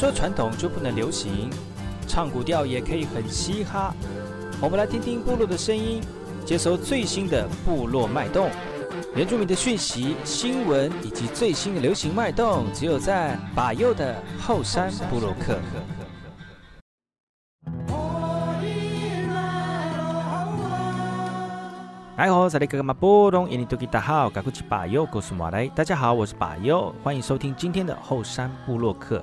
[0.00, 1.50] 说传统就不能流行，
[2.08, 3.94] 唱古调也可以很嘻哈。
[4.58, 6.00] 我们来听听部落的声音，
[6.42, 8.48] 接收最新的部落脉动、
[9.14, 15.58] 原住民的讯息、新闻以及最新的流行脉动，只有在把右的后山部落客。
[22.16, 29.22] 哎吼，在这里哥哥马波东，印尼多吉大好，嘎古奇巴尤，古苏马来，大家好，我是巴右，欢迎收听今天的后山部落客。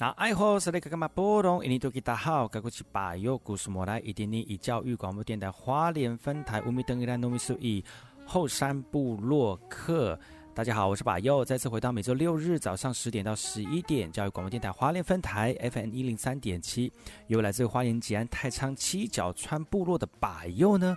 [0.00, 1.08] 那爱好是那个干嘛？
[1.08, 7.84] 波隆印尼多吉大好，该过去把右故事莫来，一点点以教育广播电台花莲分台乌米登伊兰糯米苏伊
[8.24, 10.16] 后山部落客。
[10.54, 16.92] 大家好，我是把右，再次回到每周六日早上十点到十一点，教育广播电台花莲分台 FM 一零三点七，
[17.26, 20.96] 由来自花莲吉安太仓七角川部落的把右呢。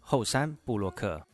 [0.00, 1.29] 后山布洛克。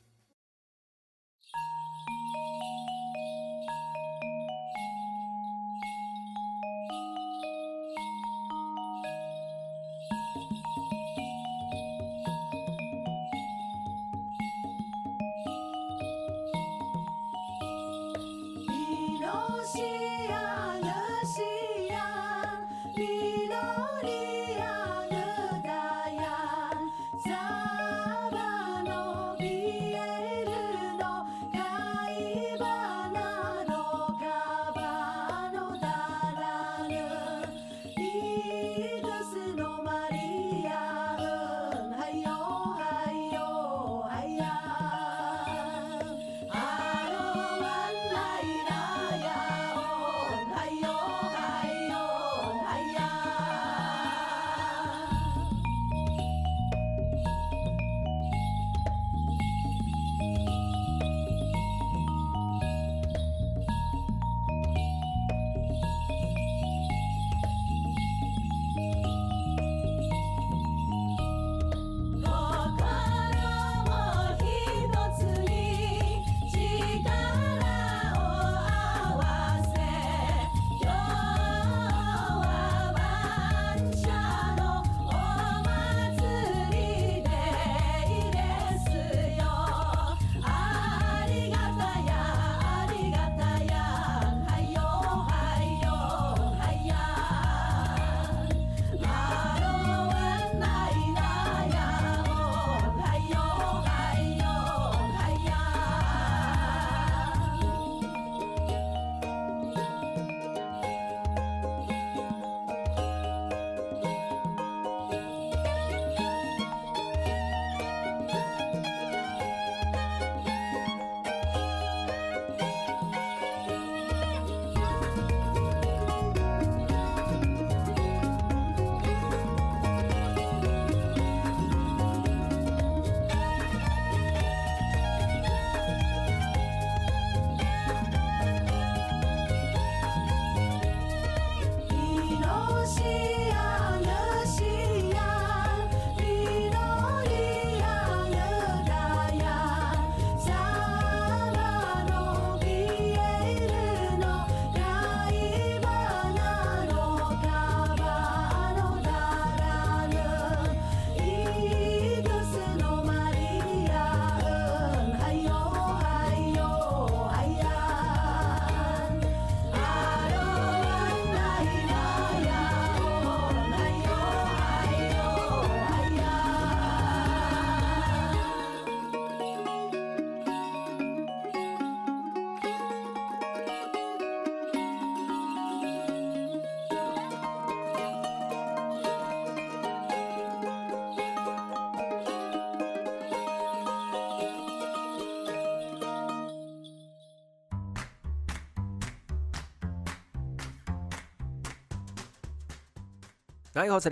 [203.77, 204.09] 大家好，我是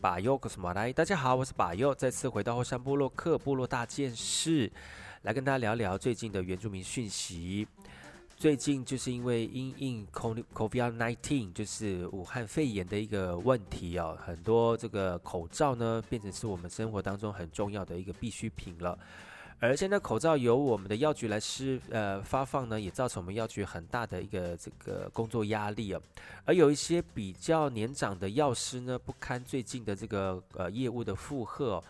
[0.00, 0.92] 巴佑，我是马来。
[0.92, 4.68] 大家好，我是巴佑，再次回到后山部落客部落大件事，
[5.22, 7.68] 来跟大家聊聊最近的原住民讯息。
[8.36, 18.98] 最近就是因为因应 COVID-19，就是武汉肺炎的一个问题哦，很多这个口罩呢，变成是我们生活当中很重要的一个必需品了。
[19.62, 26.00] 而现在口罩由我们的药局来施呃发放呢，也造成我们药局很大的一个这个工作压力啊。
[26.44, 31.80] 而有一些比较年长的药师呢，不堪最近的这个呃业务的负荷。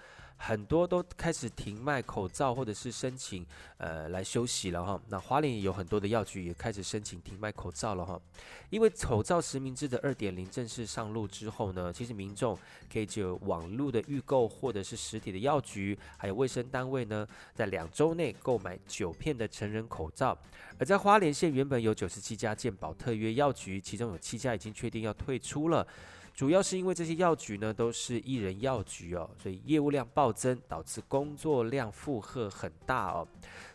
[0.45, 3.47] 很多都开始停卖口罩，或者是申请
[3.79, 5.01] 呃来休息了哈。
[5.09, 8.21] 那花莲也有很多的药局也开始申请停卖口罩了哈。
[8.69, 12.59] 因为口罩实名制的二点零正式上路之后呢，其实民众
[12.93, 20.37] 可以就网络的预购，或者是实体的药局，还有卫生单位呢，在两周内购买九片的成人口罩。
[20.77, 25.87] 而在花莲县原本有九十七家健保特约药局，其中有七家已经确定要退出了。
[26.35, 33.27] 主要是因为这些药局呢都是一人药局哦，所以业务量暴增，导致工作量负荷很大哦。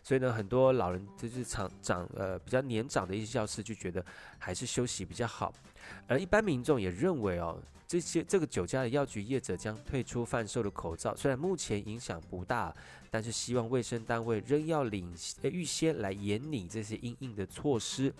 [0.03, 4.03] 所以呢，很多老人就是长长呃比较年长的一些药师就觉得
[4.39, 5.53] 还是休息比较好。
[6.07, 12.73] 而一般民众也认为哦，这些这个九家的药局业者将退出贩售的口罩，虽然目前影响不大，
[13.11, 18.11] 但是希望卫生单位仍要领预先来严拟这些应应的措施。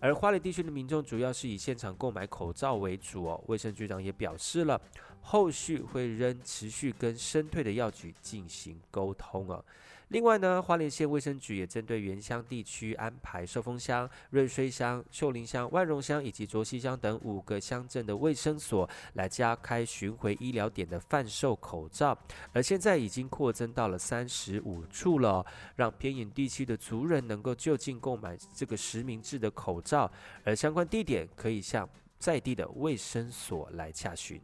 [0.00, 3.42] 而花莲地区的民众主要是以现场购买口罩为主哦。
[3.46, 4.80] 卫生局长也表示了，
[5.20, 9.64] 后续会仍持续跟深退的药局进行沟通哦。
[10.08, 22.16] 另外呢，花莲县卫生局也针对原乡地区安排寿丰乡、瑞穗乡、秀林乡、万荣乡以及卓溪乡等五个乡镇的卫生所来加开巡回医疗点的贩售口罩，
[22.52, 25.44] 而现在已经扩增到了三十五处了，
[25.74, 30.08] 让偏远地区的族人能够就近购买这个实名制的口罩，
[30.44, 34.40] 而相关地点可以向在地的卫生所来洽询。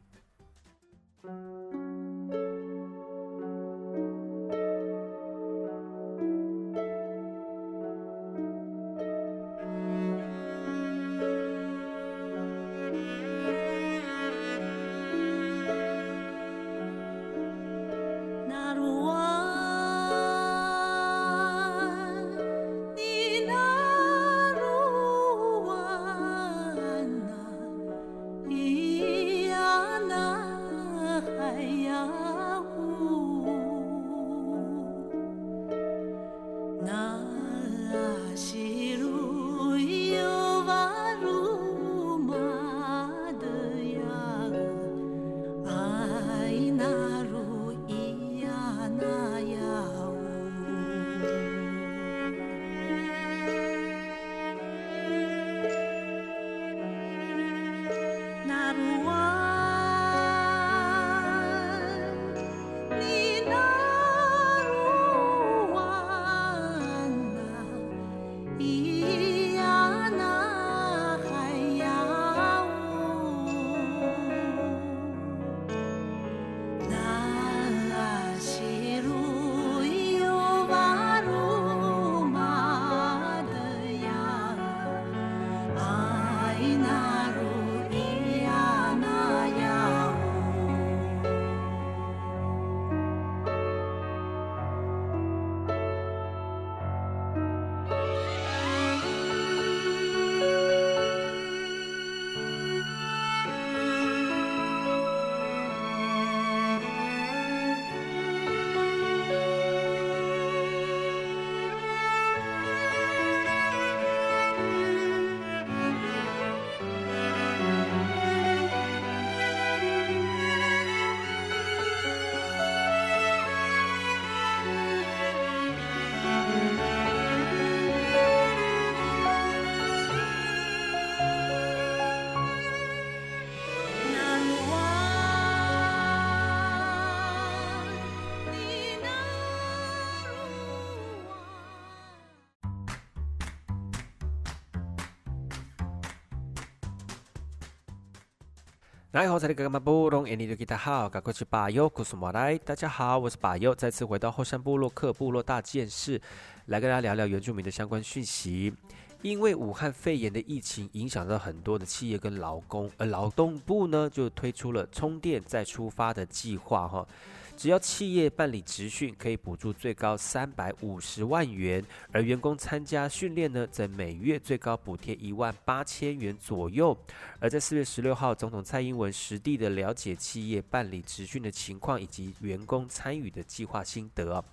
[149.13, 152.57] 来，好，这里是马布隆，印尼的吉他好，我是巴尤，古苏马来。
[152.57, 156.19] 大家好，我是巴尤，再次回到后山部落客部落大件事，
[156.65, 158.73] 来跟大家聊聊原住民的相关讯息。
[159.21, 167.07] 因为武汉肺炎的疫情影响到很多的企业跟劳工，而劳动部呢就推出了充电再出发的计划哈。
[167.57, 176.97] 只要企业办理职训，可以补助最高三百五十万元，而员工参加训练呢，则每月最高补贴一万八千元左右。
[177.39, 184.45] 而在四月十六号，总统蔡英文实地的了解企业办理职训的情况以及员工参与的计划心得。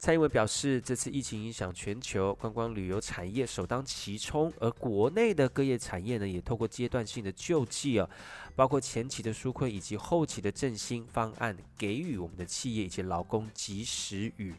[0.00, 8.08] 蔡英文表示，这次疫情影响全球，观光旅游产业首当其冲，而国内的各业产业呢，也透过阶段性的救济啊，
[8.56, 14.54] 包括前期的纾困以及后期的振兴方案，给予我们的企业以及劳工及时雨。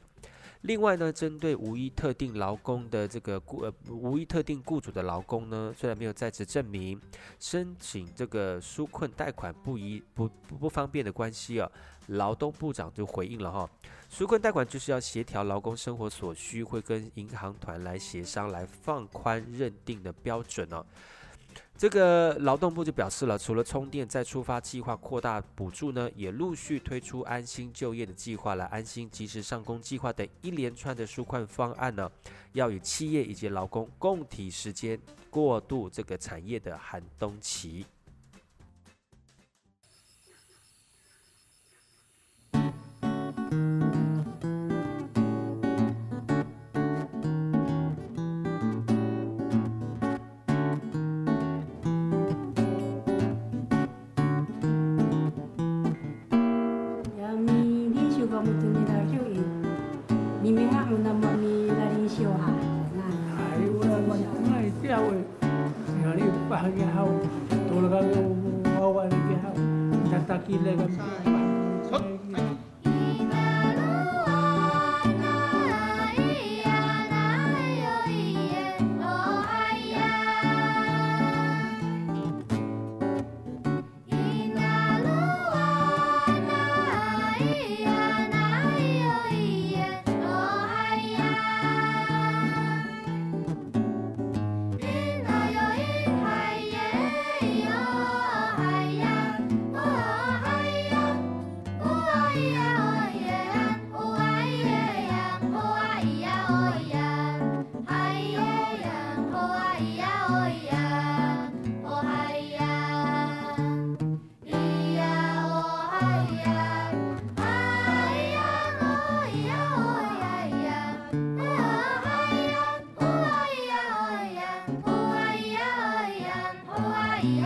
[0.61, 7.01] 另外呢，针对无一特定劳工的这个雇呃无一特定雇主的劳工呢，虽然没有在职证明，
[7.39, 11.67] 申请这个纾困贷款不一不不不方便的关系啊，
[12.11, 13.69] 劳动部长就回应了哈，
[14.11, 20.85] 纾困贷款就是要协调劳工生活所需，会跟银行团来协商来放宽认定的标准哦。
[21.77, 32.09] 这个劳动部就表示了，除了充电再出发计划扩大补助呢，也陆续推出安心就业的计划来安心及时上工计划等一连串的纾困方案呢，
[32.53, 34.99] 要与企业以及劳工共体时间，
[35.29, 37.85] 过渡这个产业的寒冬期。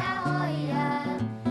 [0.07, 1.44] Oh yeah.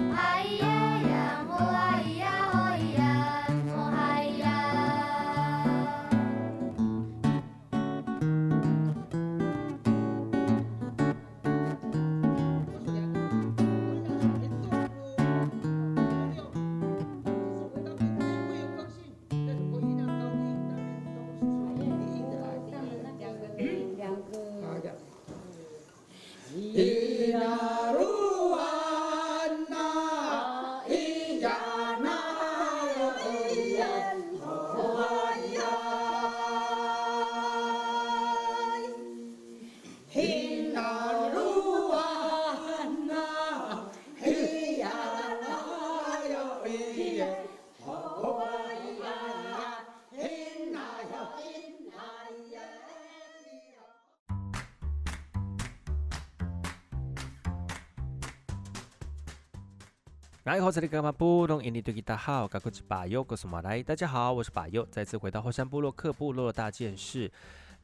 [60.44, 63.82] 来，好，这里干嘛不懂印尼对吉他好，我是巴佑，我是马来。
[63.82, 67.32] 大家好，我是巴佑，再次回到后山部落克部落大件事，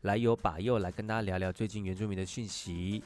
[0.03, 3.03] 来由巴佑来跟大家聊聊最近原住民的讯息。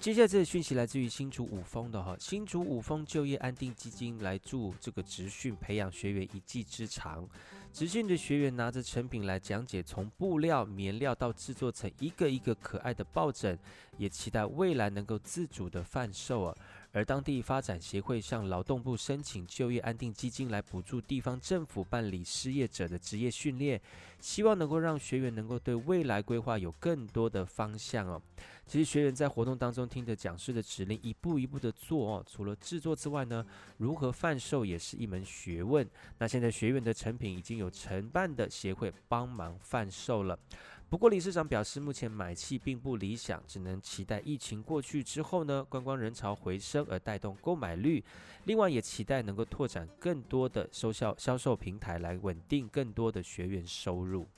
[0.00, 7.28] 接下来这个讯息来自于新竹五峰的哈，新竹五峰就业安定基金来助这个职训培养学员一技之长。
[7.74, 13.58] 职训的学员拿着成品来讲解，从布料、棉料到制作成一个一个可爱的抱枕，
[13.98, 16.56] 也期待未来能够自主的贩售啊。
[16.94, 23.80] 而当地发展协会向劳动部申请就业安定基金来补助地方政府办理失业者的职业训练，
[24.20, 28.22] 希望能够让学员能够对未来规划有更多的方向哦。
[28.64, 32.24] 其实学员在活动当中听着讲师的指令，一步一步的做哦。
[32.26, 33.44] 除了制作之外呢，
[33.76, 35.86] 如何贩售也是一门学问。
[36.18, 40.38] 那现在学员的成品已经有承办的协会帮忙贩售了。
[40.88, 48.04] 不过，理事长表示，目前买气并不理想，只能期待疫情过去之后呢，观光人潮回升而带动购买率。
[48.44, 54.28] 另外，也期待能够拓展更多的收销销售平台，来稳定更多的学员收入。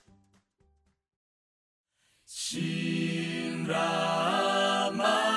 [3.67, 5.37] Itakwara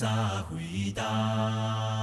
[0.00, 1.99] 萨回答。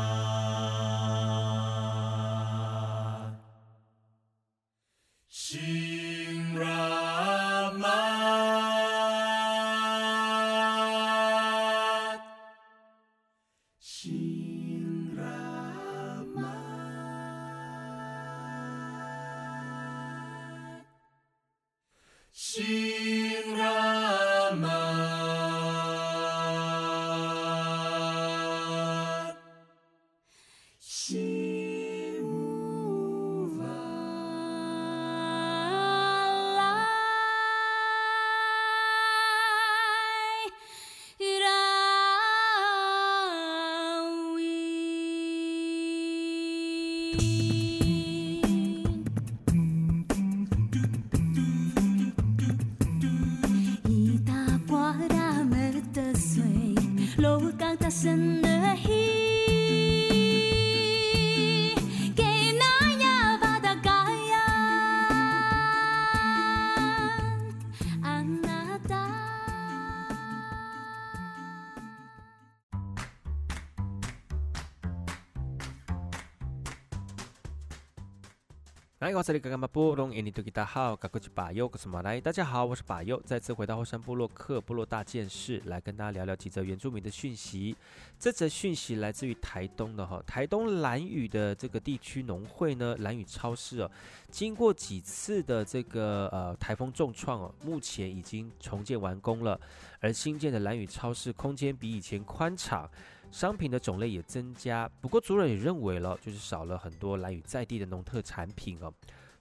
[79.08, 87.74] 来，我是里格甘巴布隆，印尼多吉达好，嘎古吉巴尤，格斯马来，大家好，我是巴尤，再次回到后山部落克部落大件事，来跟大家聊聊几则原住民的讯息。
[88.20, 93.90] 这则讯息来自于台东的哈，台东兰屿的这个地区农会呢，兰屿超市哦，
[94.30, 99.58] 经过几次的这个呃台风重创哦，目前已经重建完工了，
[100.02, 102.90] 而新建的兰屿超市空间比以前宽敞。
[103.32, 108.92] 商品的种类也增加，不过族人也认为了，就是少了很多兰屿在地的农特产品哦。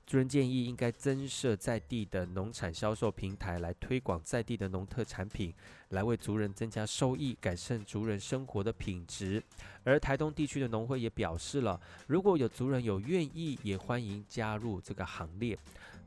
[0.06, 5.52] 族人建议应该增设在地的农产销售平台，来推广在地的农特产品，
[5.88, 9.42] 来为族人增加收益，改善族人生活的品质。
[9.82, 15.58] 而台东地区的农会也表示了，如果有族人有愿意，也欢迎加入这个行列。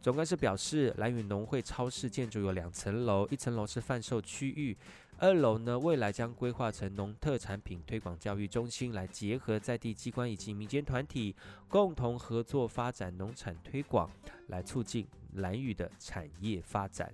[0.01, 4.77] 总干事表示，兰屿农会超市建筑有两层楼，一层楼是贩售区域。
[5.21, 11.35] 二楼呢，未来将规划成农特产品推广教育中心，来结合在地机关以及民间团体
[11.67, 14.09] 共同合作发展农产推广，
[14.47, 17.13] 来促进兰屿的产业发展。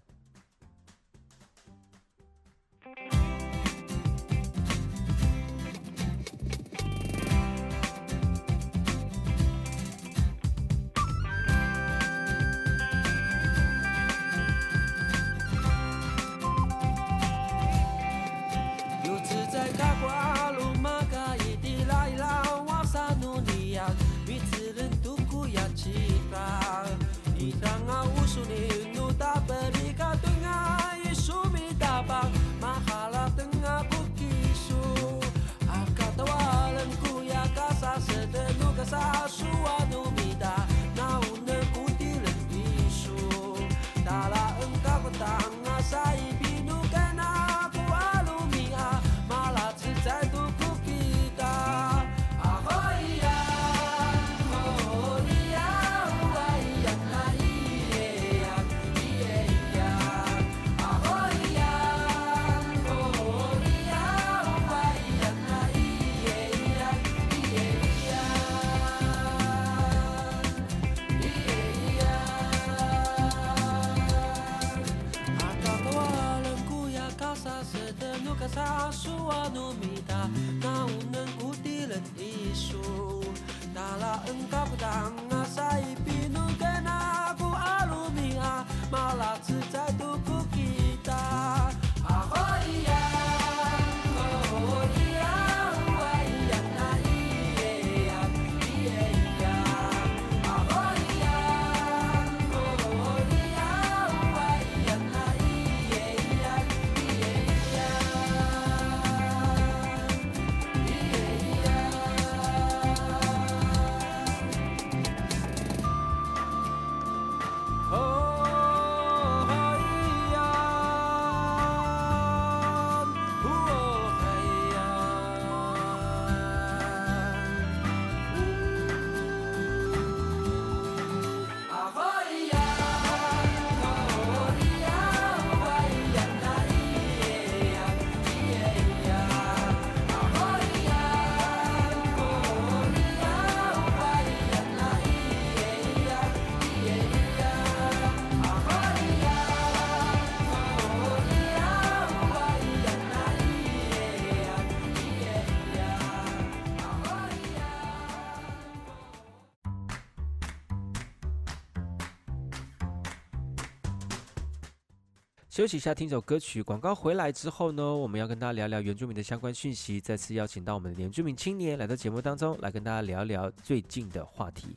[165.56, 166.62] 休息一下，听首歌曲。
[166.62, 170.02] 广告回来之后呢，我们要跟大家聊聊原住民的相关讯息。
[170.02, 174.76] 再次邀请到我们的原住民青年来到节目当中，来跟大家聊聊最近的话题。